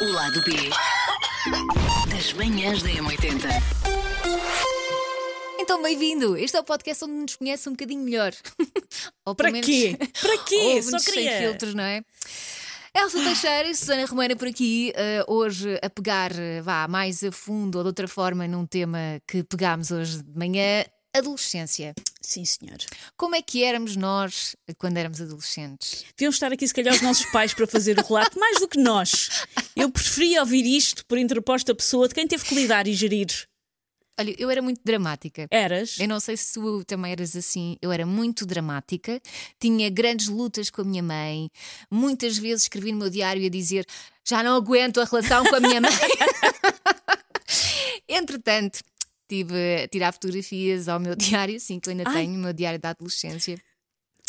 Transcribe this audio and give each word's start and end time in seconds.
O 0.00 0.04
lado 0.12 0.40
B 0.42 0.52
das 2.10 2.32
manhãs 2.34 2.82
da 2.82 2.88
M80. 2.90 3.46
Então, 5.58 5.82
bem-vindo! 5.82 6.36
Este 6.36 6.56
é 6.56 6.60
o 6.60 6.64
podcast 6.64 7.04
onde 7.04 7.12
nos 7.14 7.36
conhece 7.36 7.68
um 7.68 7.72
bocadinho 7.72 8.02
melhor. 8.02 8.32
Ou 9.26 9.34
Para 9.34 9.50
pelo 9.50 9.62
quê? 9.62 9.96
menos 9.98 10.20
Para 10.20 10.38
quê? 10.44 10.56
ouve-nos 10.76 10.90
Só 10.90 10.98
sem 11.10 11.14
queria. 11.24 11.38
filtros, 11.38 11.74
não 11.74 11.84
é? 11.84 12.02
Elsa 12.94 13.22
Teixeira 13.22 13.68
e 13.68 13.74
Susana 13.76 14.06
Romana 14.06 14.34
por 14.34 14.48
aqui, 14.48 14.92
eh, 14.96 15.24
hoje 15.28 15.78
a 15.82 15.90
pegar 15.90 16.32
eh, 16.38 16.60
vá, 16.62 16.88
mais 16.88 17.22
a 17.22 17.30
fundo 17.30 17.76
ou 17.78 17.84
de 17.84 17.88
outra 17.88 18.08
forma 18.08 18.48
num 18.48 18.66
tema 18.66 18.98
que 19.26 19.42
pegámos 19.44 19.90
hoje 19.90 20.22
de 20.22 20.38
manhã, 20.38 20.84
adolescência. 21.14 21.94
Sim, 22.20 22.44
senhor. 22.44 22.78
Como 23.16 23.36
é 23.36 23.42
que 23.42 23.62
éramos 23.62 23.94
nós 23.94 24.56
quando 24.78 24.96
éramos 24.96 25.20
adolescentes? 25.20 26.04
Deviam 26.16 26.30
estar 26.30 26.52
aqui, 26.52 26.66
se 26.66 26.74
calhar, 26.74 26.94
os 26.94 27.00
nossos 27.02 27.24
pais 27.26 27.54
para 27.54 27.66
fazer 27.66 27.98
o 27.98 28.04
relato, 28.04 28.38
mais 28.38 28.58
do 28.58 28.66
que 28.68 28.78
nós. 28.78 29.44
Eu 29.78 29.90
preferia 29.90 30.40
ouvir 30.40 30.66
isto 30.66 31.06
por 31.06 31.16
interposta 31.16 31.74
pessoa 31.74 32.08
de 32.08 32.14
quem 32.14 32.26
teve 32.26 32.44
que 32.44 32.54
lidar 32.54 32.88
e 32.88 32.92
gerir. 32.92 33.28
Olha, 34.20 34.34
eu 34.36 34.50
era 34.50 34.60
muito 34.60 34.80
dramática. 34.84 35.46
Eras? 35.48 36.00
Eu 36.00 36.08
não 36.08 36.18
sei 36.18 36.36
se 36.36 36.54
tu 36.54 36.84
também 36.84 37.12
eras 37.12 37.36
assim. 37.36 37.76
Eu 37.80 37.92
era 37.92 38.04
muito 38.04 38.44
dramática, 38.44 39.20
tinha 39.60 39.88
grandes 39.88 40.26
lutas 40.26 40.70
com 40.70 40.82
a 40.82 40.84
minha 40.84 41.02
mãe. 41.02 41.48
Muitas 41.88 42.36
vezes 42.36 42.64
escrevi 42.64 42.90
no 42.90 42.98
meu 42.98 43.10
diário 43.10 43.46
a 43.46 43.48
dizer 43.48 43.86
já 44.26 44.42
não 44.42 44.56
aguento 44.56 45.00
a 45.00 45.04
relação 45.04 45.44
com 45.44 45.54
a 45.54 45.60
minha 45.60 45.80
mãe. 45.80 45.92
Entretanto, 48.08 48.80
tive 49.28 49.84
a 49.84 49.88
tirar 49.88 50.12
fotografias 50.12 50.88
ao 50.88 50.98
meu 50.98 51.14
diário, 51.14 51.60
sim, 51.60 51.78
que 51.78 51.88
eu 51.88 51.92
ainda 51.92 52.04
Ai. 52.06 52.14
tenho, 52.14 52.34
o 52.34 52.38
meu 52.38 52.52
diário 52.52 52.80
da 52.80 52.90
adolescência. 52.90 53.56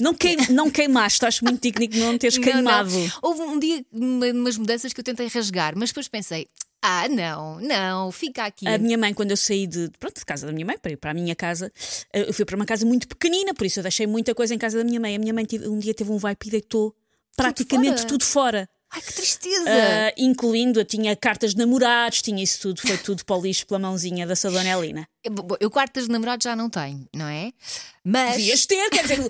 Não, 0.02 0.14
queim, 0.14 0.38
não 0.50 0.70
queimaste, 0.70 1.26
acho 1.26 1.44
muito 1.46 1.62
de 1.72 2.00
não 2.00 2.18
teres 2.18 2.38
Não, 2.38 2.44
queimado. 2.44 2.90
não. 2.92 3.10
Houve 3.22 3.42
um 3.42 3.60
dia 3.60 3.86
uma- 3.92 4.28
umas 4.28 4.58
mudanças 4.58 4.94
que 4.94 5.00
eu 5.00 5.04
tentei 5.04 5.28
rasgar, 5.28 5.74
mas 5.76 5.90
depois 5.90 6.08
pensei: 6.08 6.48
ah, 6.82 7.08
não, 7.10 7.60
não, 7.60 8.12
fica 8.12 8.46
aqui. 8.46 8.68
A 8.68 8.78
minha 8.78 8.98
mãe, 8.98 9.14
quando 9.14 9.32
eu 9.32 9.38
saí 9.38 9.68
de, 9.68 9.90
pronto, 10.00 10.18
de 10.18 10.26
casa 10.26 10.48
da 10.48 10.54
minha 10.54 10.66
mãe 10.66 10.78
para 10.78 10.92
ir 10.92 10.98
para 10.98 11.12
a 11.12 11.14
minha 11.14 11.36
casa, 11.36 11.72
eh, 12.14 12.30
eu 12.30 12.34
fui 12.34 12.46
para 12.46 12.56
uma 12.56 12.66
casa 12.66 12.86
muito 12.86 13.08
pequenina, 13.08 13.54
por 13.54 13.66
isso 13.66 13.80
eu 13.80 13.84
deixei 13.84 14.08
muita 14.08 14.34
coisa 14.34 14.56
em 14.56 14.58
casa 14.58 14.78
da 14.78 14.84
minha 14.84 15.00
mãe. 15.00 15.16
A 15.16 15.20
minha 15.20 15.34
mãe 15.34 15.46
um 15.66 15.78
dia 15.78 15.94
teve 15.94 16.10
um 16.12 16.18
vai 16.18 16.36
e 16.46 16.50
deitou 16.50 16.96
praticamente 17.36 17.98
fora? 17.98 18.08
tudo 18.08 18.24
fora. 18.26 18.70
Ai, 18.92 19.02
que 19.02 19.14
tristeza! 19.14 19.66
Ah, 19.70 20.14
incluindo, 20.18 20.80
eu 20.80 20.86
tinha 20.86 21.16
cartas 21.16 21.52
de 21.52 21.58
namorados, 21.58 22.22
tinha 22.24 22.42
isso 22.44 22.60
tudo, 22.62 22.82
foi 22.82 22.98
tudo 22.98 23.24
para 23.24 23.36
o 23.36 23.42
lixo 23.42 23.68
pela 23.68 23.80
mãozinha 23.80 24.26
da 24.26 24.36
sua 24.36 24.50
Dona 24.50 24.68
Helena. 24.68 25.08
Eu, 25.24 25.34
eu 25.60 25.70
quartas 25.70 26.06
de 26.06 26.12
namorados 26.12 26.44
já 26.44 26.56
não 26.56 26.70
tenho, 26.72 27.08
não 27.16 27.28
é? 27.28 27.52
Mas. 28.04 28.38
Devias 28.38 28.66
ter, 28.66 28.90
quer 28.90 29.04
dizer, 29.04 29.20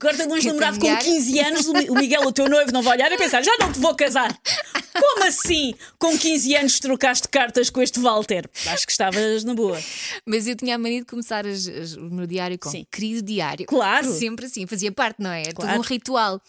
guarda 0.00 0.26
de 0.26 0.40
Que 0.40 0.46
namorado 0.48 0.80
com 0.80 0.86
familiar. 0.86 1.02
15 1.04 1.38
anos, 1.40 1.66
o 1.66 1.72
Mi- 1.72 1.90
o 1.90 1.94
Miguel, 1.94 2.22
o 2.22 2.32
teu 2.32 2.48
noivo, 2.48 2.72
não 2.72 2.82
vai 2.82 2.96
olhar 2.96 3.12
e 3.12 3.16
pensar, 3.16 3.44
já 3.44 3.52
não 3.60 3.70
te 3.72 3.78
vou 3.78 3.94
casar. 3.94 4.36
Como 4.98 5.24
assim? 5.24 5.74
Com 5.98 6.18
15 6.18 6.56
anos 6.56 6.80
trocaste 6.80 7.28
cartas 7.28 7.70
com 7.70 7.80
este 7.82 8.00
Walter? 8.00 8.48
Acho 8.66 8.86
que 8.86 8.92
estavas 8.92 9.44
na 9.44 9.54
boa. 9.54 9.78
Mas 10.24 10.48
eu 10.48 10.56
tinha 10.56 10.74
a 10.74 10.78
mania 10.78 11.00
de 11.00 11.06
começar 11.06 11.46
as- 11.46 11.68
as- 11.68 11.92
o 11.94 12.10
meu 12.10 12.26
diário 12.26 12.58
com 12.58 12.70
Sim. 12.70 12.84
querido 12.90 13.22
diário. 13.22 13.66
Claro. 13.66 14.10
Sempre 14.12 14.46
assim, 14.46 14.66
fazia 14.66 14.90
parte, 14.90 15.22
não 15.22 15.30
é? 15.30 15.42
É 15.42 15.52
Claro. 15.52 15.72
todo 15.74 15.80
um 15.84 15.86
ritual. 15.88 16.40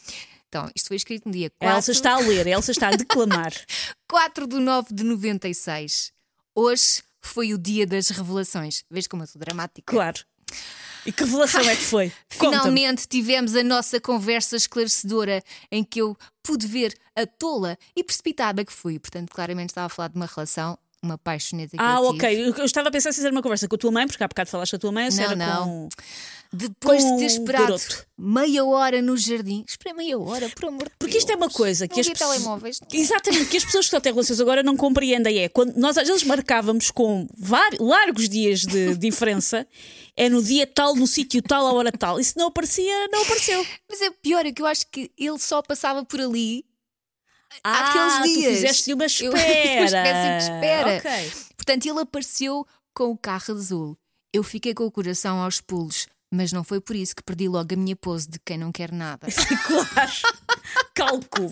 Então, 0.48 0.70
isto 0.76 0.88
foi 0.88 0.98
escrito 0.98 1.26
no 1.26 1.32
dia 1.32 1.48
A 1.60 1.66
4, 1.66 1.78
Elsa 1.78 1.92
está 1.92 2.14
a 2.14 2.20
ler, 2.20 2.48
a 2.48 2.52
Elsa 2.52 2.72
está 2.72 2.88
a 2.88 2.96
declamar. 2.96 3.54
4 4.10 4.48
de 4.48 4.60
9 4.60 4.94
de 4.94 5.04
96. 5.04 6.12
Hoje 6.56 7.04
foi 7.22 7.54
o 7.54 7.58
dia 7.58 7.86
das 7.86 8.10
revelações. 8.10 8.84
Vês 8.90 9.08
como 9.08 9.24
eu 9.24 9.28
sou 9.28 9.40
dramática? 9.40 9.92
Claro. 9.92 10.20
E 11.06 11.12
que 11.12 11.24
revelação 11.24 11.62
é 11.62 11.76
que 11.76 11.84
foi? 11.84 12.12
Finalmente 12.30 13.08
tivemos 13.08 13.56
a 13.56 13.64
nossa 13.64 14.00
conversa 14.00 14.56
esclarecedora 14.56 15.44
em 15.72 15.84
que 15.84 16.02
eu 16.02 16.18
pude 16.42 16.66
ver 16.68 16.98
a 17.16 17.26
tola 17.26 17.78
e 17.96 18.04
precipitada 18.04 18.64
que 18.64 18.74
fui. 18.74 19.00
Portanto, 19.00 19.30
claramente 19.34 19.70
estava 19.70 19.88
a 19.88 19.90
falar 19.90 20.10
de 20.10 20.16
uma 20.16 20.26
relação, 20.26 20.78
uma 21.04 21.18
paixoneta 21.18 21.78
que 21.78 21.84
Ah, 21.84 21.96
eu 21.98 22.04
ok. 22.06 22.54
Eu 22.58 22.66
estava 22.66 22.90
a 22.90 22.92
pensar 22.92 23.12
se 23.14 23.22
era 23.22 23.32
uma 23.32 23.42
conversa 23.42 23.68
com 23.68 23.76
a 23.76 23.78
tua 23.80 23.92
mãe, 23.92 24.08
porque 24.08 24.24
há 24.24 24.28
bocado 24.28 24.50
falaste 24.50 24.72
com 24.72 24.76
a 24.78 24.80
tua 24.80 24.92
mãe, 24.92 25.06
ou 25.06 25.12
se 25.12 25.18
Não, 25.18 25.26
era 25.26 25.36
não. 25.36 25.64
com. 25.66 25.90
Depois 26.54 27.04
com 27.04 27.18
de 27.18 27.20
ter 27.20 27.26
esperado 27.26 27.66
garoto. 27.68 28.08
meia 28.18 28.64
hora 28.64 29.02
no 29.02 29.18
jardim, 29.18 29.66
esperei 29.68 29.94
meia 29.94 30.18
hora, 30.18 30.48
por 30.50 30.70
amor 30.70 30.86
de 30.86 30.94
Porque 30.98 31.18
isto 31.18 31.30
é 31.30 31.36
uma 31.36 31.50
coisa 31.50 31.90
que 31.90 31.96
não 31.96 32.00
as 32.00 32.08
pessoas. 32.08 32.38
telemóveis. 32.38 32.80
Exatamente, 32.94 33.46
que 33.48 33.58
as 33.58 33.66
pessoas 33.66 33.86
que 33.86 33.92
só 33.92 34.00
têm 34.00 34.14
relações 34.14 34.40
agora 34.40 34.64
não 34.64 34.78
compreendem. 34.78 35.40
É 35.40 35.50
quando 35.50 35.76
nós 35.76 35.98
às 35.98 36.08
vezes 36.08 36.24
marcávamos 36.24 36.90
com 36.90 37.28
vari- 37.38 37.78
largos 37.82 38.30
dias 38.30 38.62
de 38.62 38.96
diferença, 38.98 39.68
é 40.16 40.30
no 40.30 40.42
dia 40.42 40.66
tal, 40.66 40.96
no 40.96 41.06
sítio 41.06 41.42
tal, 41.42 41.68
à 41.68 41.74
hora 41.74 41.92
tal. 41.92 42.18
E 42.18 42.24
se 42.24 42.38
não 42.38 42.48
aparecia, 42.48 43.08
não 43.12 43.24
apareceu. 43.24 43.66
Mas 43.90 44.02
é 44.02 44.10
pior, 44.12 44.46
é 44.46 44.52
que 44.54 44.62
eu 44.62 44.66
acho 44.66 44.86
que 44.90 45.12
ele 45.18 45.38
só 45.40 45.62
passava 45.62 46.06
por 46.06 46.22
ali 46.22 46.64
Ah, 47.64 47.90
aqueles 47.90 48.18
tu 48.18 48.40
dias. 48.40 48.54
fizeste 48.56 48.94
uma 48.94 49.04
Eu- 49.04 49.08
espera. 49.08 49.32
uma 49.80 49.86
espécie 49.86 50.50
de 50.50 50.54
espera. 50.56 50.98
Ok. 50.98 51.32
Portanto, 51.58 51.86
ele 51.86 52.00
apareceu 52.00 52.68
com 52.96 53.06
o 53.12 53.18
carro 53.18 53.54
azul. 53.54 53.98
Eu 54.34 54.44
fiquei 54.44 54.74
com 54.74 54.86
o 54.86 54.92
coração 54.92 55.42
aos 55.42 55.60
pulos, 55.62 56.08
mas 56.34 56.52
não 56.52 56.64
foi 56.64 56.80
por 56.82 56.96
isso 56.96 57.16
que 57.16 57.24
perdi 57.24 57.48
logo 57.48 57.74
a 57.74 57.78
minha 57.78 57.96
pose 57.96 58.28
de 58.28 58.40
quem 58.46 58.58
não 58.58 58.72
quer 58.72 58.92
nada. 58.92 59.28
Claro. 59.68 60.12
Cálculo. 60.94 61.52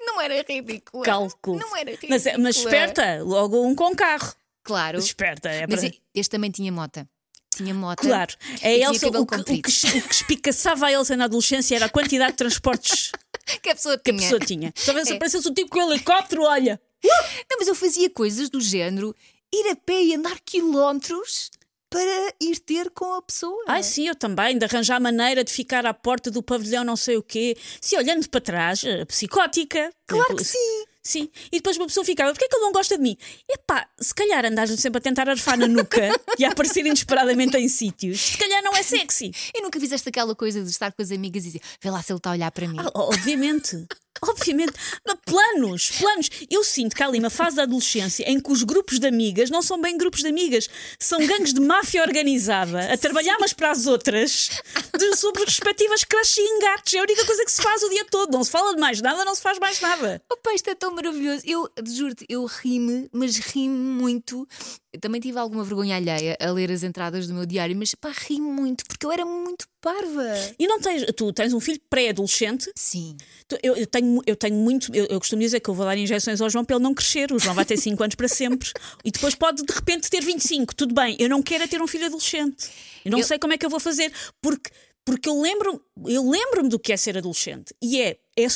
Não 0.00 0.20
era 0.20 0.42
ridículo. 0.48 1.02
Cálculo. 1.04 1.58
Não 1.58 1.76
era 1.76 1.90
ridículo. 1.90 2.10
Mas, 2.12 2.26
é- 2.26 2.36
mas 2.38 2.56
esperta, 2.56 3.22
logo 3.22 3.62
um 3.66 3.74
com 3.74 3.94
carro. 3.94 4.34
Claro. 4.64 4.98
Esperta, 4.98 5.48
é 5.48 5.66
Mas 5.66 5.80
para. 5.80 5.94
este 6.14 6.30
também 6.30 6.50
tinha 6.50 6.72
mota. 6.72 7.08
Tinha 7.54 7.72
mota. 7.72 8.02
Claro, 8.02 8.34
a 8.62 8.68
e 8.68 8.74
tinha 8.74 8.88
Elsa, 8.88 9.06
o 9.08 9.12
que, 9.12 9.18
o, 9.18 9.26
que, 9.44 9.52
o 9.60 9.62
que 9.62 10.12
espicaçava 10.14 10.86
a 10.86 10.92
Elsa 10.92 11.16
na 11.16 11.24
adolescência 11.24 11.76
era 11.76 11.86
a 11.86 11.88
quantidade 11.88 12.32
de 12.32 12.36
transportes 12.38 13.12
Que 13.62 13.70
a 13.70 13.74
pessoa 13.74 13.96
que 13.98 14.10
a 14.10 14.14
tinha. 14.14 14.22
pessoa 14.28 14.40
tinha. 14.40 14.72
Talvez 14.84 15.08
É. 15.10 15.14
aparecesse 15.14 15.48
o 15.48 15.54
tipo 15.54 15.70
com 15.70 15.78
o 15.84 15.92
helicóptero, 15.92 16.42
olha. 16.42 16.80
Não, 17.04 17.58
mas 17.58 17.68
eu 17.68 17.74
fazia 17.74 18.10
coisas 18.10 18.50
do 18.50 18.60
género 18.60 19.14
ir 19.54 19.70
a 19.70 19.76
pé 19.76 20.02
e 20.02 20.14
andar 20.14 20.38
quilómetros 20.44 21.50
para 21.88 22.34
ir 22.40 22.58
ter 22.58 22.90
com 22.90 23.14
a 23.14 23.22
pessoa. 23.22 23.62
Ai, 23.68 23.82
sim, 23.82 24.08
eu 24.08 24.14
também, 24.16 24.58
de 24.58 24.64
arranjar 24.64 25.00
maneira 25.00 25.44
de 25.44 25.52
ficar 25.52 25.86
à 25.86 25.94
porta 25.94 26.30
do 26.30 26.42
pavilhão, 26.42 26.82
não 26.82 26.96
sei 26.96 27.16
o 27.16 27.22
quê. 27.22 27.56
Se 27.80 27.96
olhando 27.96 28.28
para 28.28 28.40
trás, 28.40 28.82
eh, 28.84 29.04
psicótica. 29.04 29.92
Claro 30.06 30.34
que 30.36 30.44
sim. 30.44 30.84
Sim. 31.06 31.30
E 31.52 31.58
depois 31.58 31.76
uma 31.76 31.86
pessoa 31.86 32.04
ficava, 32.04 32.32
porquê 32.32 32.46
é 32.46 32.48
que 32.48 32.56
ele 32.56 32.64
não 32.64 32.72
gosta 32.72 32.96
de 32.96 33.02
mim? 33.02 33.16
Epá, 33.48 33.88
se 33.96 34.12
calhar 34.12 34.44
andas 34.44 34.70
sempre 34.80 34.98
a 34.98 35.00
tentar 35.00 35.28
arfar 35.28 35.56
na 35.56 35.68
nuca 35.68 36.10
e 36.36 36.44
a 36.44 36.50
aparecer 36.50 36.84
inesperadamente 36.84 37.56
em 37.56 37.68
sítios, 37.68 38.20
se 38.20 38.36
calhar 38.36 38.60
não 38.60 38.74
é 38.74 38.82
sexy. 38.82 39.30
E 39.54 39.62
nunca 39.62 39.78
fizeste 39.78 40.08
aquela 40.08 40.34
coisa 40.34 40.60
de 40.62 40.68
estar 40.68 40.90
com 40.90 41.00
as 41.00 41.12
amigas 41.12 41.44
e 41.44 41.46
dizer, 41.46 41.60
vê 41.80 41.90
lá 41.90 42.02
se 42.02 42.10
ele 42.12 42.18
está 42.18 42.30
a 42.30 42.32
olhar 42.32 42.50
para 42.50 42.66
mim. 42.66 42.76
Ah, 42.80 42.90
obviamente. 42.94 43.86
Obviamente, 44.22 44.72
mas 45.06 45.16
planos, 45.24 45.90
planos. 45.98 46.30
Eu 46.50 46.64
sinto 46.64 46.94
que 46.96 47.02
há 47.02 47.06
ali 47.06 47.18
uma 47.18 47.30
fase 47.30 47.56
da 47.56 47.62
adolescência 47.62 48.24
em 48.30 48.40
que 48.40 48.50
os 48.50 48.62
grupos 48.62 48.98
de 48.98 49.06
amigas 49.06 49.50
não 49.50 49.62
são 49.62 49.80
bem 49.80 49.96
grupos 49.96 50.20
de 50.22 50.28
amigas, 50.28 50.68
são 50.98 51.24
gangues 51.26 51.52
de 51.52 51.60
máfia 51.60 52.02
organizada 52.02 52.92
a 52.92 52.96
trabalhar 52.96 53.36
umas 53.38 53.52
para 53.52 53.70
as 53.70 53.86
outras 53.86 54.50
de, 54.98 55.16
sobre 55.16 55.44
respectivas 55.44 56.04
crushes 56.04 56.36
e 56.38 56.40
engates. 56.42 56.94
É 56.94 56.98
a 56.98 57.02
única 57.02 57.24
coisa 57.24 57.44
que 57.44 57.52
se 57.52 57.62
faz 57.62 57.82
o 57.82 57.88
dia 57.88 58.04
todo. 58.10 58.32
Não 58.32 58.44
se 58.44 58.50
fala 58.50 58.74
de 58.74 58.80
mais 58.80 59.00
nada, 59.00 59.24
não 59.24 59.34
se 59.34 59.42
faz 59.42 59.58
mais 59.58 59.80
nada. 59.80 60.22
Opa, 60.30 60.52
isto 60.54 60.68
é 60.70 60.74
tão 60.74 60.94
maravilhoso. 60.94 61.42
Eu 61.44 61.68
juro-te, 61.86 62.24
eu 62.28 62.44
ri-me, 62.44 63.08
mas 63.12 63.36
ri-me 63.36 63.68
muito. 63.76 64.46
Eu 64.92 65.00
também 65.00 65.20
tive 65.20 65.38
alguma 65.38 65.62
vergonha 65.62 65.96
alheia 65.96 66.36
a 66.40 66.50
ler 66.50 66.70
as 66.72 66.82
entradas 66.82 67.26
do 67.26 67.34
meu 67.34 67.44
diário, 67.44 67.76
mas 67.76 67.94
pá, 67.94 68.10
ri-me 68.14 68.50
muito, 68.50 68.84
porque 68.86 69.04
eu 69.04 69.12
era 69.12 69.24
muito 69.26 69.66
parva. 69.80 70.24
E 70.58 70.66
não 70.66 70.80
tens, 70.80 71.04
tu 71.16 71.32
tens 71.32 71.52
um 71.52 71.60
filho 71.60 71.80
pré-adolescente. 71.90 72.70
Sim. 72.74 73.16
Tu- 73.46 73.58
Eu, 73.62 73.76
eu 73.76 73.86
tenho, 73.86 74.05
eu 74.26 74.36
tenho 74.36 74.56
muito, 74.56 74.94
eu, 74.94 75.06
eu 75.06 75.18
costumo 75.18 75.40
dizer 75.42 75.60
que 75.60 75.68
eu 75.70 75.74
vou 75.74 75.84
dar 75.86 75.96
injeções 75.96 76.40
ao 76.40 76.48
João 76.50 76.64
para 76.64 76.76
ele 76.76 76.82
não 76.82 76.94
crescer. 76.94 77.32
O 77.32 77.38
João 77.38 77.54
vai 77.54 77.64
ter 77.64 77.76
5 77.76 78.00
anos 78.02 78.14
para 78.14 78.28
sempre 78.28 78.70
e 79.04 79.10
depois 79.10 79.34
pode 79.34 79.62
de 79.64 79.72
repente 79.72 80.08
ter 80.10 80.20
25. 80.22 80.74
Tudo 80.74 80.94
bem, 80.94 81.16
eu 81.18 81.28
não 81.28 81.42
quero 81.42 81.64
é 81.64 81.66
ter 81.66 81.80
um 81.82 81.86
filho 81.86 82.06
adolescente. 82.06 82.68
Eu 83.04 83.10
não 83.12 83.18
Eu- 83.18 83.24
sei 83.24 83.38
como 83.38 83.52
é 83.52 83.58
que 83.58 83.64
eu 83.66 83.70
vou 83.70 83.80
fazer, 83.80 84.12
porque, 84.40 84.70
porque 85.04 85.28
eu 85.28 85.40
lembro 85.40 85.80
eu 86.06 86.28
lembro-me 86.28 86.68
do 86.68 86.78
que 86.78 86.92
é 86.92 86.96
ser 86.96 87.16
adolescente. 87.18 87.74
E 87.82 88.00
é, 88.00 88.18
é 88.36 88.46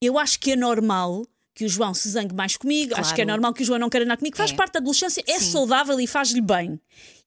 eu 0.00 0.18
acho 0.18 0.38
que 0.40 0.52
é 0.52 0.56
normal 0.56 1.26
que 1.54 1.64
o 1.64 1.68
João 1.70 1.94
se 1.94 2.10
zangue 2.10 2.34
mais 2.34 2.54
comigo, 2.56 2.92
acho 2.94 3.14
que 3.14 3.22
é 3.22 3.24
Claro. 3.24 3.40
normal 3.40 3.54
que 3.54 3.62
o 3.62 3.64
João 3.64 3.78
não 3.78 3.88
queira 3.88 4.04
andar 4.04 4.18
comigo, 4.18 4.36
faz 4.36 4.50
É. 4.50 4.54
parte 4.54 4.74
da 4.74 4.78
adolescência, 4.78 5.24
é 5.26 5.38
Sim. 5.38 5.52
saudável 5.52 5.98
e 5.98 6.06
faz-lhe 6.06 6.42
bem. 6.42 6.78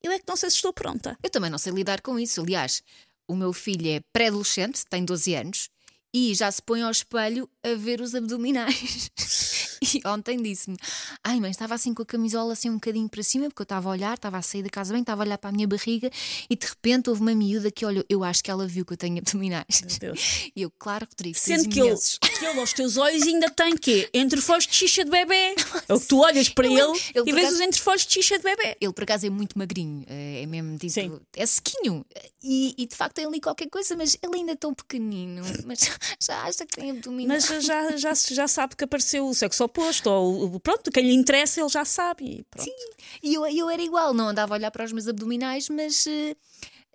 Eu 0.03 0.11
é 0.11 0.19
que 0.19 0.25
não 0.27 0.35
sei 0.35 0.51
se 0.51 0.57
estou 0.57 0.71
pronta. 0.71 1.17
Eu 1.23 1.29
também 1.31 1.49
não 1.49 1.57
sei 1.57 1.73
lidar 1.73 1.99
com 2.01 2.17
isso. 2.19 2.39
Aliás, 2.39 2.83
o 3.27 3.35
meu 3.35 3.51
filho 3.51 3.87
é 3.89 4.01
pré-adolescente, 4.13 4.85
tem 4.87 5.03
12 5.03 5.33
anos, 5.33 5.69
e 6.13 6.33
já 6.33 6.51
se 6.51 6.61
põe 6.61 6.81
ao 6.81 6.91
espelho 6.91 7.49
a 7.63 7.75
ver 7.75 8.01
os 8.01 8.15
abdominais. 8.15 9.11
E 9.95 10.01
ontem 10.07 10.41
disse-me: 10.41 10.77
Ai, 11.23 11.39
mãe, 11.39 11.51
estava 11.51 11.73
assim 11.75 11.93
com 11.93 12.01
a 12.03 12.05
camisola 12.05 12.53
assim 12.53 12.69
um 12.69 12.75
bocadinho 12.75 13.07
para 13.09 13.23
cima, 13.23 13.45
porque 13.49 13.61
eu 13.61 13.63
estava 13.63 13.89
a 13.89 13.91
olhar, 13.91 14.13
estava 14.15 14.37
a 14.37 14.41
sair 14.41 14.61
da 14.63 14.69
casa 14.69 14.91
bem, 14.93 15.01
estava 15.01 15.23
a 15.23 15.25
olhar 15.25 15.37
para 15.37 15.49
a 15.49 15.53
minha 15.53 15.67
barriga 15.67 16.09
e 16.49 16.55
de 16.55 16.65
repente 16.67 17.09
houve 17.09 17.21
uma 17.21 17.33
miúda 17.33 17.71
que 17.71 17.85
olhou, 17.85 18.03
eu 18.09 18.23
acho 18.23 18.43
que 18.43 18.51
ela 18.51 18.67
viu 18.67 18.85
que 18.85 18.93
eu 18.93 18.97
tenho 18.97 19.17
abdominais. 19.17 19.81
Deus. 19.99 20.19
E 20.55 20.61
eu, 20.63 20.71
claro, 20.77 21.07
Rodrigo, 21.09 21.37
Sendo 21.37 21.69
que 21.69 21.79
ele, 21.79 21.95
que 21.95 22.45
ele 22.45 22.59
aos 22.59 22.73
teus 22.73 22.97
olhos 22.97 23.23
ainda 23.23 23.49
tem 23.49 23.77
quê? 23.77 24.09
Entrefolhos 24.13 24.67
de 24.67 24.75
xixa 24.75 25.03
de 25.05 25.11
bebê. 25.11 25.55
É 25.87 25.93
o 25.93 25.99
que 25.99 26.07
tu 26.07 26.19
olhas 26.19 26.49
para 26.49 26.67
Ele- 26.67 26.79
ele, 26.79 26.99
ele 27.15 27.29
e 27.29 27.33
vês 27.33 27.45
acaso- 27.47 27.55
os 27.55 27.61
entrefolhos 27.61 28.05
de 28.05 28.13
xixa 28.13 28.37
de 28.37 28.43
bebê. 28.43 28.77
Ele 28.81 28.93
por 28.93 29.03
acaso 29.03 29.25
é 29.25 29.29
muito 29.29 29.57
magrinho, 29.57 30.03
é 30.07 30.43
é 30.43 30.45
mesmo 30.45 30.77
tipo, 30.77 30.93
Sim. 30.93 31.19
é 31.35 31.45
sequinho. 31.45 32.05
E, 32.43 32.73
e 32.77 32.85
de 32.85 32.95
facto 32.95 33.15
tem 33.15 33.25
ali 33.25 33.39
qualquer 33.41 33.69
coisa, 33.69 33.95
mas 33.95 34.17
ele 34.21 34.35
ainda 34.37 34.51
é 34.51 34.55
tão 34.55 34.73
pequenino, 34.73 35.41
mas 35.65 35.79
já 36.21 36.41
acha 36.43 36.65
que 36.65 36.75
tem 36.75 36.91
abdominais. 36.91 37.49
Mas 37.49 37.63
já, 37.65 37.95
já, 37.97 38.13
já 38.13 38.47
sabe 38.47 38.75
que 38.75 38.83
apareceu 38.83 39.27
o 39.27 39.33
sexo 39.33 39.63
oposto. 39.69 40.09
Ou 40.09 40.59
pronto, 40.59 40.91
quem 40.91 41.03
lhe 41.03 41.13
interessa, 41.13 41.61
ele 41.61 41.69
já 41.69 41.85
sabe. 41.85 42.25
E 42.25 42.43
pronto. 42.43 42.69
E 43.23 43.33
eu, 43.33 43.45
eu 43.47 43.69
era 43.69 43.81
igual, 43.81 44.13
não 44.13 44.29
andava 44.29 44.53
a 44.53 44.57
olhar 44.57 44.71
para 44.71 44.85
os 44.85 44.91
meus 44.91 45.07
abdominais, 45.07 45.69
mas 45.69 46.05
eh, 46.07 46.35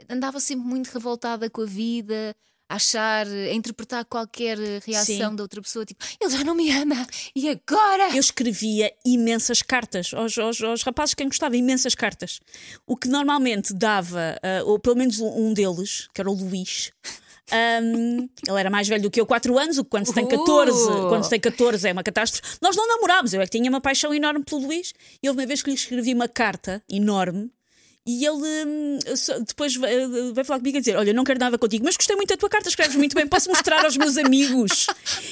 andava 0.08 0.40
sempre 0.40 0.66
muito 0.66 0.88
revoltada 0.88 1.48
com 1.48 1.62
a 1.62 1.66
vida, 1.66 2.36
a 2.68 2.76
achar, 2.76 3.26
a 3.26 3.52
interpretar 3.52 4.04
qualquer 4.04 4.58
reação 4.84 5.30
Sim. 5.30 5.36
da 5.36 5.42
outra 5.42 5.60
pessoa, 5.60 5.84
tipo, 5.84 6.04
ele 6.20 6.30
já 6.30 6.42
não 6.42 6.54
me 6.54 6.70
ama, 6.70 7.06
e 7.34 7.48
agora? 7.48 8.08
Eu 8.10 8.20
escrevia 8.20 8.92
imensas 9.04 9.62
cartas 9.62 10.12
aos, 10.14 10.36
aos, 10.38 10.62
aos 10.62 10.82
rapazes 10.82 11.14
quem 11.14 11.28
gostava, 11.28 11.56
imensas 11.56 11.94
cartas. 11.94 12.40
O 12.86 12.96
que 12.96 13.08
normalmente 13.08 13.74
dava, 13.74 14.36
ah, 14.42 14.64
ou 14.64 14.78
pelo 14.78 14.96
menos 14.96 15.20
um 15.20 15.52
deles, 15.52 16.08
que 16.14 16.20
era 16.20 16.30
o 16.30 16.34
Luís. 16.34 16.90
Ahm, 17.50 18.28
ele 18.48 18.58
era 18.60 18.70
mais 18.70 18.88
velho 18.88 19.02
do 19.02 19.10
que 19.10 19.20
eu, 19.20 19.26
4 19.26 19.58
anos, 19.58 19.78
o 19.78 19.84
que 19.84 19.90
quando 19.90 20.06
se 20.06 20.14
tem 20.14 20.26
14, 20.26 20.88
Uh! 20.88 21.08
quando 21.08 21.24
se 21.24 21.30
tem 21.30 21.40
14 21.40 21.88
é 21.88 21.92
uma 21.92 22.02
catástrofe. 22.02 22.58
Nós 22.60 22.76
não 22.76 22.86
namorámos, 22.86 23.34
eu 23.34 23.40
é 23.40 23.44
que 23.44 23.50
tinha 23.50 23.68
uma 23.68 23.80
paixão 23.80 24.12
enorme 24.14 24.44
pelo 24.44 24.66
Luís. 24.66 24.92
E 25.22 25.28
houve 25.28 25.40
uma 25.40 25.46
vez 25.46 25.62
que 25.62 25.70
lhe 25.70 25.76
escrevi 25.76 26.14
uma 26.14 26.28
carta 26.28 26.82
enorme 26.88 27.50
e 28.06 28.24
ele 28.26 28.64
hum, 28.66 28.98
depois 29.46 29.74
vai, 29.76 30.44
falar 30.44 30.58
comigo 30.58 30.76
a 30.76 30.80
dizer: 30.80 30.96
Olha, 30.96 31.12
não 31.12 31.24
quero 31.24 31.38
nada 31.40 31.56
contigo, 31.58 31.84
mas 31.84 31.96
gostei 31.96 32.14
muito 32.16 32.28
da 32.30 32.36
tua 32.36 32.48
carta, 32.50 32.68
escreves 32.68 32.96
muito 32.96 33.14
bem, 33.14 33.26
posso 33.26 33.48
mostrar 33.48 33.84
aos 33.84 33.96
meus 33.96 34.16
amigos. 34.18 34.86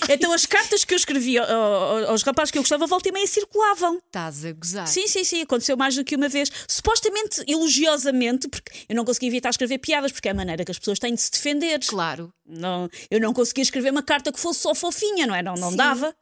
Então 0.09 0.33
as 0.33 0.47
cartas 0.47 0.85
que 0.85 0.95
eu 0.95 0.97
escrevi 0.97 1.39
ao- 1.39 1.47
ao- 1.51 2.11
aos 2.11 2.23
rapazes 2.23 2.51
que 2.51 2.59
eu 2.59 2.63
gostava, 2.63 2.87
volta 2.87 3.09
e 3.09 3.13
meia 3.13 3.27
circulavam. 3.27 3.97
Estás 4.07 4.45
a 4.45 4.53
gozar. 4.53 4.87
Sim, 4.87 5.07
sim, 5.07 5.25
sim, 5.25 5.43
aconteceu 5.43 5.77
mais 5.77 5.95
do 5.95 6.05
que 6.05 6.17
uma 6.17 6.29
vez. 6.29 6.51
Supostamente 6.67 7.43
elogiosamente, 7.47 8.49
porque 8.49 8.71
eu 8.89 8.97
não 8.97 9.05
conseguia 9.05 9.29
evitar 9.29 9.51
escrever 9.51 9.79
piadas, 9.79 10.13
porque 10.13 10.29
é 10.29 10.31
a 10.31 10.35
maneira 10.35 10.65
que 10.65 10.71
as 10.71 10.79
pessoas 10.79 10.99
têm 10.99 11.15
de 11.15 11.21
se 11.21 11.31
defender. 11.31 11.79
Claro. 11.87 12.33
Não, 12.53 12.89
eu 13.11 13.21
não 13.21 13.33
conseguia 13.33 13.63
escrever 13.63 13.91
uma 13.91 14.03
carta 14.03 14.33
que 14.33 14.39
fosse 14.39 14.61
só 14.61 14.75
fofinha, 14.75 15.27
não 15.27 15.35
é? 15.35 15.43
Não, 15.43 15.55
não 15.55 15.71
Sim. 15.71 15.77
dava. 15.77 16.15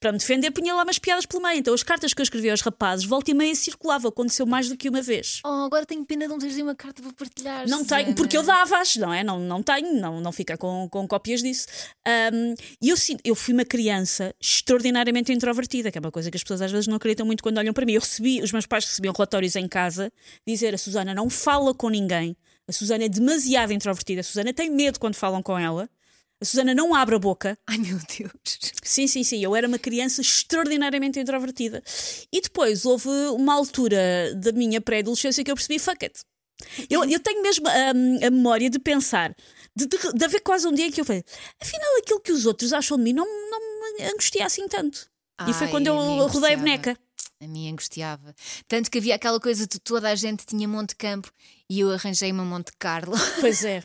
Para 0.00 0.12
me 0.12 0.18
defender, 0.18 0.50
punha 0.50 0.74
lá 0.74 0.82
umas 0.82 0.98
piadas 0.98 1.26
pelo 1.26 1.42
meio. 1.42 1.58
Então 1.58 1.72
as 1.72 1.82
cartas 1.82 2.12
que 2.12 2.20
eu 2.20 2.24
escrevia 2.24 2.52
aos 2.52 2.60
rapazes, 2.60 3.04
volta 3.04 3.30
e 3.30 3.34
meia 3.34 3.54
circulavam. 3.54 4.08
Aconteceu 4.08 4.46
mais 4.46 4.68
do 4.68 4.76
que 4.76 4.88
uma 4.88 5.02
vez. 5.02 5.40
Oh, 5.44 5.64
agora 5.66 5.86
tenho 5.86 6.04
pena 6.04 6.24
de 6.26 6.28
não 6.28 6.38
teres 6.38 6.56
uma 6.56 6.74
carta 6.74 7.02
para 7.02 7.12
partilhar. 7.12 7.68
Não 7.68 7.84
tenho, 7.84 8.14
porque 8.14 8.36
eu 8.36 8.42
dava-as, 8.42 8.96
não 8.96 9.12
é? 9.12 9.22
Não, 9.22 9.38
não 9.38 9.62
tenho, 9.62 10.00
não, 10.00 10.20
não 10.20 10.32
fica 10.32 10.56
com, 10.56 10.88
com 10.90 11.06
cópias 11.06 11.42
disso. 11.42 11.66
Ahm, 12.06 12.54
E 12.80 12.88
eu, 12.88 12.96
eu 13.24 13.34
fui 13.34 13.54
uma 13.54 13.64
criança 13.64 14.34
extraordinariamente 14.40 15.32
introvertida, 15.32 15.90
que 15.90 15.98
é 15.98 16.00
uma 16.00 16.10
coisa 16.12 16.30
que 16.30 16.36
as 16.36 16.42
pessoas 16.42 16.62
às 16.62 16.70
vezes 16.72 16.86
não 16.86 16.96
acreditam 16.96 17.26
muito 17.26 17.42
quando 17.42 17.58
olham 17.58 17.72
para 17.72 17.86
mim. 17.86 17.92
Eu 17.92 18.00
recebi, 18.00 18.42
os 18.42 18.52
meus 18.52 18.66
pais 18.66 18.84
recebiam 18.84 19.12
relatórios 19.12 19.56
em 19.56 19.68
casa, 19.68 20.12
dizer 20.46 20.74
a 20.74 20.78
Susana 20.78 21.14
não 21.14 21.28
fala 21.30 21.74
com 21.74 21.88
ninguém, 21.88 22.36
a 22.68 22.72
Susana 22.72 23.04
é 23.04 23.08
demasiado 23.08 23.72
introvertida, 23.72 24.20
a 24.20 24.24
Susana 24.24 24.52
tem 24.52 24.70
medo 24.70 24.98
quando 24.98 25.14
falam 25.14 25.42
com 25.42 25.58
ela, 25.58 25.88
a 26.40 26.44
Susana 26.44 26.74
não 26.74 26.94
abre 26.94 27.14
a 27.14 27.18
boca. 27.18 27.56
Ai 27.66 27.78
meu 27.78 27.98
Deus. 28.18 28.30
Sim, 28.82 29.06
sim, 29.06 29.24
sim. 29.24 29.42
Eu 29.42 29.56
era 29.56 29.66
uma 29.66 29.78
criança 29.78 30.20
extraordinariamente 30.20 31.18
introvertida. 31.18 31.82
E 32.30 32.40
depois 32.42 32.84
houve 32.84 33.08
uma 33.32 33.54
altura 33.54 34.34
da 34.34 34.52
minha 34.52 34.80
pré-adolescência 34.80 35.42
que 35.42 35.50
eu 35.50 35.54
percebi, 35.54 35.78
fuck 35.78 36.04
it. 36.04 36.20
Eu, 36.90 37.04
eu 37.04 37.20
tenho 37.20 37.42
mesmo 37.42 37.66
a 37.68 37.94
memória 38.30 38.68
de 38.68 38.78
pensar, 38.78 39.34
de, 39.74 39.86
de, 39.86 39.96
de 40.14 40.24
haver 40.24 40.40
quase 40.40 40.66
um 40.66 40.72
dia 40.72 40.86
em 40.86 40.90
que 40.90 41.00
eu 41.00 41.04
falei, 41.04 41.22
afinal 41.60 41.98
aquilo 41.98 42.20
que 42.20 42.32
os 42.32 42.46
outros 42.46 42.72
acham 42.72 42.96
de 42.96 43.04
mim 43.04 43.12
não, 43.12 43.26
não 43.50 43.60
me 43.98 44.04
angustia 44.04 44.46
assim 44.46 44.66
tanto. 44.66 45.06
e 45.46 45.52
foi 45.52 45.66
Ai, 45.66 45.70
quando 45.70 45.86
eu 45.86 45.96
rodei 46.28 46.54
a 46.54 46.56
boneca. 46.56 46.98
A 47.42 47.46
mim 47.46 47.68
angustiava. 47.70 48.34
Tanto 48.66 48.90
que 48.90 48.98
havia 48.98 49.14
aquela 49.14 49.38
coisa 49.38 49.66
de 49.66 49.78
toda 49.78 50.08
a 50.08 50.14
gente 50.14 50.46
tinha 50.46 50.66
Monte 50.66 50.96
Campo 50.96 51.30
e 51.68 51.80
eu 51.80 51.90
arranjei 51.90 52.32
uma 52.32 52.44
Monte 52.44 52.72
Carlo. 52.78 53.14
Pois 53.40 53.62
é. 53.64 53.82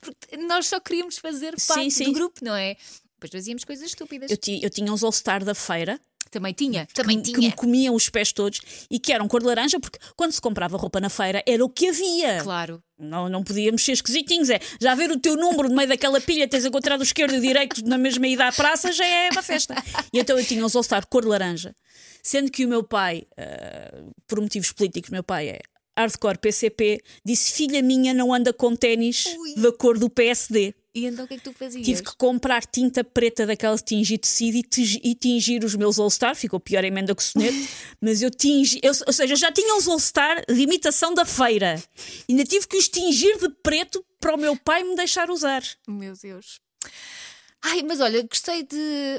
Porque 0.00 0.36
nós 0.36 0.66
só 0.66 0.80
queríamos 0.80 1.18
fazer 1.18 1.54
Sim, 1.58 1.66
parte 1.74 1.90
sim. 1.92 2.04
do 2.06 2.12
grupo, 2.12 2.44
não 2.44 2.54
é? 2.54 2.76
Depois 3.14 3.30
fazíamos 3.30 3.64
coisas 3.64 3.86
estúpidas. 3.86 4.30
Eu, 4.30 4.36
ti- 4.36 4.60
eu 4.62 4.70
tinha 4.70 4.92
uns 4.92 5.02
All-Star 5.02 5.44
da 5.44 5.54
feira 5.54 6.00
Também 6.34 6.52
tinha, 6.52 6.86
também 6.92 7.20
que, 7.20 7.30
que 7.30 7.38
tinha. 7.38 7.50
me 7.50 7.54
comiam 7.54 7.94
os 7.94 8.08
pés 8.08 8.32
todos 8.32 8.60
e 8.90 8.98
que 8.98 9.12
eram 9.12 9.28
cor 9.28 9.40
de 9.40 9.46
laranja, 9.46 9.78
porque 9.78 10.00
quando 10.16 10.32
se 10.32 10.40
comprava 10.40 10.76
roupa 10.76 11.00
na 11.00 11.08
feira 11.08 11.42
era 11.46 11.64
o 11.64 11.68
que 11.68 11.88
havia. 11.88 12.42
Claro. 12.42 12.82
Não, 12.98 13.28
não 13.28 13.44
podíamos 13.44 13.84
ser 13.84 13.92
esquisitinhos. 13.92 14.50
É 14.50 14.58
já 14.80 14.94
ver 14.96 15.12
o 15.12 15.18
teu 15.18 15.36
número 15.36 15.68
no 15.68 15.76
meio 15.76 15.88
daquela 15.88 16.20
pilha, 16.20 16.48
tens 16.48 16.64
encontrado 16.64 17.00
o 17.00 17.04
esquerdo 17.04 17.34
e 17.34 17.38
o 17.38 17.40
direito 17.40 17.84
na 17.86 17.96
mesma 17.96 18.26
ida 18.26 18.48
à 18.48 18.52
praça, 18.52 18.90
já 18.92 19.06
é 19.06 19.28
uma 19.30 19.42
festa. 19.42 19.74
E 20.12 20.18
então 20.18 20.36
eu 20.36 20.44
tinha 20.44 20.64
os 20.64 20.74
All-Star 20.74 21.06
cor 21.06 21.22
de 21.22 21.28
laranja. 21.28 21.74
Sendo 22.22 22.50
que 22.50 22.64
o 22.64 22.68
meu 22.68 22.82
pai, 22.82 23.24
ah, 23.38 24.04
por 24.26 24.40
motivos 24.40 24.72
políticos, 24.72 25.10
meu 25.10 25.22
pai 25.22 25.50
é 25.50 25.60
hardcore 25.96 26.38
PCP, 26.38 27.00
disse: 27.24 27.52
Filha 27.52 27.82
minha 27.82 28.12
não 28.12 28.32
anda 28.34 28.52
com 28.52 28.74
ténis 28.74 29.24
da 29.56 29.72
cor 29.72 29.98
do 29.98 30.10
PSD. 30.10 30.74
E 30.94 31.06
então 31.06 31.24
o 31.24 31.28
que 31.28 31.34
é 31.34 31.36
que 31.38 31.42
tu 31.42 31.52
fazias? 31.52 31.84
Tive 31.84 32.02
que 32.04 32.16
comprar 32.16 32.64
tinta 32.64 33.02
preta 33.02 33.44
daquela 33.44 33.74
de 33.76 33.82
tingir 33.82 34.16
tecido 34.18 34.56
e, 34.56 35.00
e 35.02 35.14
tingir 35.16 35.64
os 35.64 35.74
meus 35.74 35.98
All-Star. 35.98 36.36
Ficou 36.36 36.60
pior 36.60 36.84
a 36.84 36.86
emenda 36.86 37.14
que 37.14 37.20
o 37.20 37.24
soneto, 37.24 37.56
mas 38.00 38.22
eu 38.22 38.30
tingi. 38.30 38.78
eu- 38.82 38.92
ou 39.06 39.12
seja, 39.12 39.32
eu 39.32 39.36
já 39.36 39.50
tinha 39.50 39.74
os 39.76 39.88
All-Star 39.88 40.44
de 40.48 40.60
imitação 40.60 41.12
da 41.12 41.24
feira. 41.24 41.82
Ainda 42.28 42.44
tive 42.44 42.68
que 42.68 42.76
os 42.76 42.88
tingir 42.88 43.36
de 43.38 43.48
preto 43.48 44.04
para 44.20 44.34
o 44.34 44.38
meu 44.38 44.56
pai 44.56 44.84
me 44.84 44.94
deixar 44.94 45.30
usar. 45.30 45.62
Meu 45.88 46.14
Deus. 46.22 46.60
Ai, 47.66 47.82
mas 47.82 47.98
olha, 47.98 48.22
gostei 48.22 48.62
de. 48.62 48.76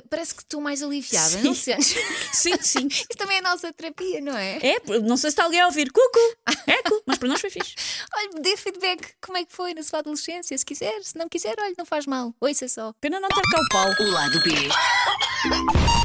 Parece 0.07 0.35
que 0.35 0.43
estou 0.43 0.61
mais 0.61 0.83
aliviada, 0.83 1.29
Sim. 1.29 1.41
não 1.41 1.55
sentes? 1.55 1.95
Sim, 2.31 2.53
sim. 2.61 2.87
Isto 2.93 3.17
também 3.17 3.37
é 3.37 3.39
a 3.39 3.41
nossa 3.43 3.73
terapia, 3.73 4.21
não 4.21 4.37
é? 4.37 4.59
É, 4.61 4.99
não 4.99 5.17
sei 5.17 5.31
se 5.31 5.33
está 5.33 5.45
alguém 5.45 5.59
a 5.61 5.65
ouvir. 5.65 5.91
Cucu! 5.91 6.37
Eco! 6.67 7.01
Para 7.25 7.31
nós 7.31 7.41
foi 7.41 7.49
fixe. 7.49 7.73
Olha, 8.15 8.29
dê 8.39 8.55
feedback 8.55 9.13
como 9.19 9.37
é 9.39 9.43
que 9.43 9.51
foi 9.51 9.73
na 9.73 9.81
sua 9.81 9.99
adolescência, 9.99 10.55
se 10.55 10.63
quiser. 10.63 10.93
Se 11.01 11.17
não 11.17 11.27
quiser, 11.27 11.55
olha, 11.59 11.73
não 11.75 11.85
faz 11.85 12.05
mal. 12.05 12.33
Ouça 12.39 12.67
só. 12.67 12.93
Pena 13.01 13.19
não 13.19 13.29
ter 13.29 13.41
cá 13.41 13.59
o 13.59 13.69
pau. 13.69 14.05
O 14.05 14.11
lado 14.11 14.39
B 14.43 14.51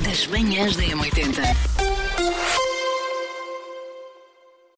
das 0.03 0.27
manhãs 0.29 0.77
da 0.77 0.83
M80. 0.83 2.70